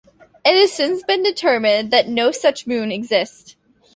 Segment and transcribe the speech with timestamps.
[0.43, 3.55] It has since been determined that no such moon exists.